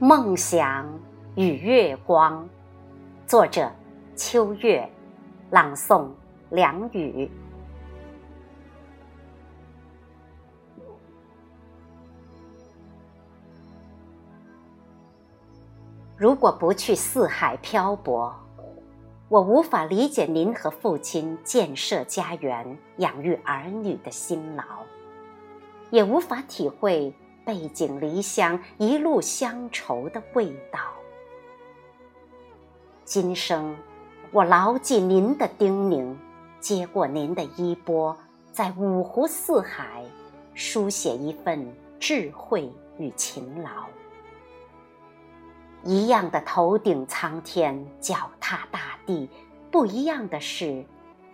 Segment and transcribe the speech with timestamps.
[0.00, 0.86] 梦想
[1.34, 2.48] 与月光，
[3.26, 3.68] 作者：
[4.14, 4.88] 秋月，
[5.50, 6.08] 朗诵：
[6.50, 7.28] 梁雨。
[16.16, 18.32] 如果不去四海漂泊，
[19.28, 24.62] 我无法理解您和父亲建设家园、养育儿女的辛劳，
[25.90, 27.12] 也无法体会。
[27.48, 30.78] 背井离乡，一路乡愁的味道。
[33.06, 33.74] 今生，
[34.32, 36.14] 我牢记您的叮咛，
[36.60, 38.14] 接过您的衣钵，
[38.52, 40.04] 在五湖四海，
[40.52, 43.86] 书写一份智慧与勤劳。
[45.84, 49.26] 一样的头顶苍天，脚踏大地，
[49.70, 50.84] 不一样的是，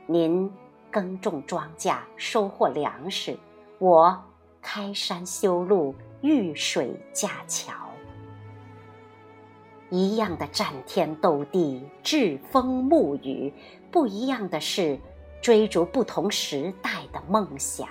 [0.07, 0.49] 您
[0.93, 3.37] 耕种庄稼，收获粮食，
[3.81, 4.17] 我。
[4.65, 7.75] 开山修路，遇水架桥，
[9.91, 13.53] 一样的战天斗地，栉风沐雨；
[13.93, 14.99] 不一样的是，
[15.43, 17.87] 追逐不同时代的梦想。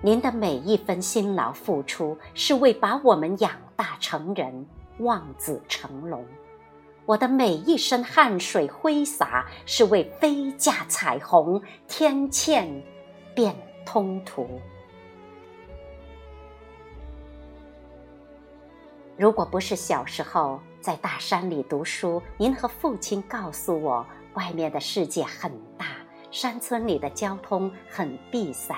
[0.00, 4.66] 您的每一分辛劳付出，是为把我们养大成人，
[4.98, 6.20] 望子成龙；
[7.06, 12.82] 我的每一身汗水挥洒，是为飞架彩虹，天堑
[13.36, 13.54] 变
[13.86, 14.60] 通途。
[19.18, 25.86] 如果不是小时候在大山里读书，您和父亲告诉我，外面的世界很大，
[26.30, 28.74] 山村里的交通很闭塞。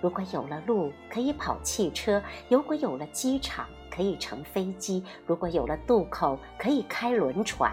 [0.00, 7.72] 如果有了路，可以跑汽车；如果有了机场，可以乘飞机；如果有了渡口，可以开轮船；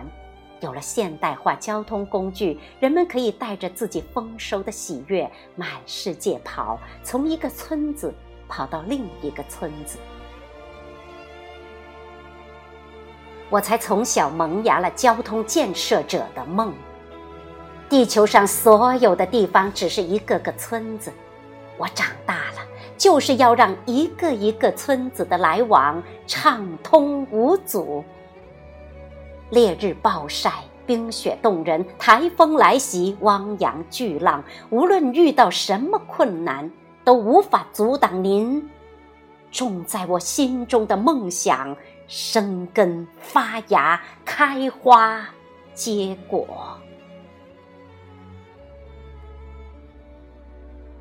[0.59, 8.13] 有了现代化交通工具，人们可以带着自己丰收的喜悦满世界跑，从一个村子
[8.49, 9.97] 跑到另一个村子。
[13.49, 16.73] 我才从小萌芽了交通建设者的梦。
[17.89, 21.11] 地球上所有的地方只是一个个村子，
[21.77, 22.61] 我长大了
[22.97, 28.03] 就是要让一个一个村子的来往畅通无阻。
[29.51, 30.51] 烈日暴晒，
[30.87, 36.71] 冰雪冻人，台风来袭，汪洋巨浪，无论遇到什么困难，
[37.03, 38.67] 都无法阻挡您
[39.51, 41.75] 种在我心中的梦想。
[42.15, 45.27] 生根发芽，开花
[45.73, 46.77] 结果。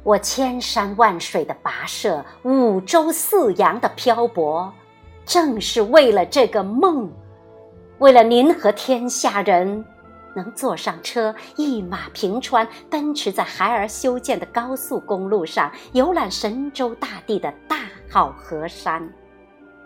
[0.02, 4.72] 我千山万水的跋涉，五洲四洋的漂泊，
[5.26, 7.12] 正是为了这个梦，
[7.98, 9.84] 为了您和天下人
[10.34, 19.06] 能坐上车，一马平川，奔驰在孩儿修建的高速公路上，游览神州大地的大好河山。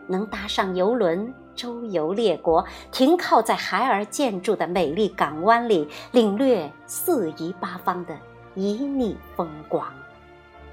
[0.06, 8.14] 能搭上游轮周游列国，停靠在海尔建筑的美丽港湾里，领略四夷八方的
[8.56, 9.84] 旖旎风光；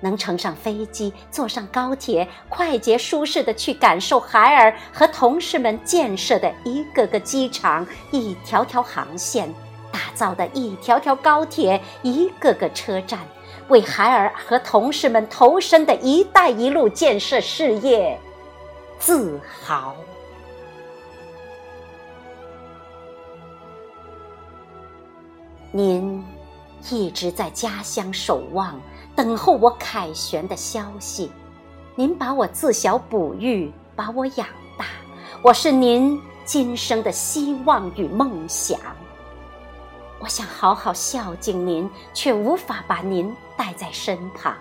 [0.02, 9.52] 能乘上飞机，坐上高铁，快捷舒适的去感受海尔和同事们建设的一个个机场、一条条航线，
[9.92, 13.20] 打造的一条条高铁、一个个车站，
[13.70, 18.20] 为孩儿和同事们投身的一带一路建设事业。
[19.00, 19.96] 自豪。
[25.72, 26.24] 您
[26.92, 28.80] 一直在家乡守望，
[29.16, 31.32] 等候我凯旋的消息。
[31.96, 34.86] 您把我自小哺育，把我养大，
[35.44, 38.80] 我是您今生的希望与梦想。
[40.20, 44.56] 我想好好孝敬您，却无法把您带在身旁。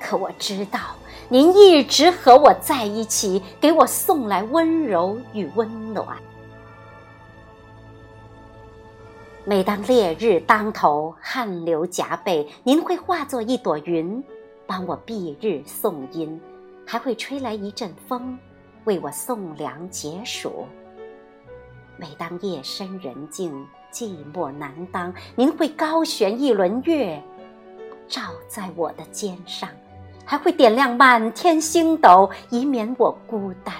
[0.00, 0.80] 可我知道，
[1.28, 6.16] 您一直和我在一起，给我送来温柔与温暖。
[9.44, 14.22] 每当烈日当头，汗流浃背，您会化作一朵云，
[14.66, 16.40] 帮我蔽日送阴，
[16.86, 18.38] 还会吹来一阵风，
[18.84, 20.66] 为我送凉解暑。
[21.96, 27.22] 每当夜深人静，寂寞难当，您会高悬一轮月，
[28.08, 29.68] 照在我的肩上。
[30.30, 33.74] 还会点亮满天星斗，以免我孤单。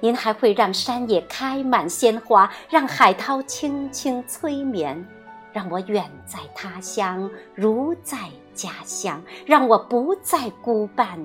[0.00, 5.06] 您还会让山野开满鲜花，让海涛轻轻催眠，
[5.52, 8.18] 让我远在他乡如在
[8.54, 11.16] 家乡，让我不再孤伴，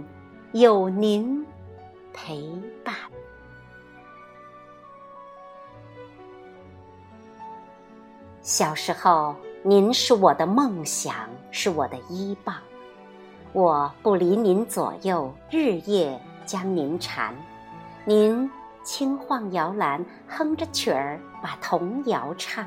[0.52, 1.44] 有您
[2.14, 2.48] 陪
[2.84, 2.94] 伴。
[8.44, 12.56] 小时候，您是我的梦想，是我的依傍。
[13.52, 17.34] 我不离您左右，日夜将您缠。
[18.06, 18.50] 您
[18.84, 22.64] 轻晃摇篮，哼着曲儿把童谣唱。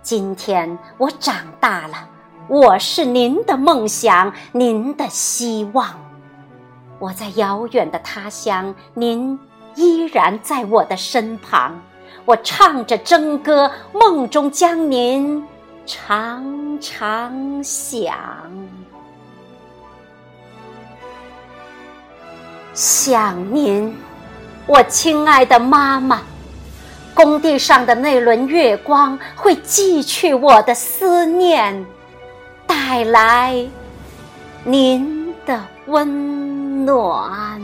[0.00, 2.08] 今天我长大了，
[2.46, 5.88] 我是您的梦想，您的希望。
[7.00, 9.36] 我在遥远的他乡，您
[9.74, 11.76] 依然在我的身旁。
[12.24, 15.44] 我唱着征歌，梦中将您
[15.84, 18.14] 常常想。
[22.76, 23.96] 想您，
[24.66, 26.20] 我亲爱的妈妈。
[27.14, 31.86] 工地上的那轮月光会寄去我的思念，
[32.66, 33.66] 带来
[34.62, 37.62] 您的温暖。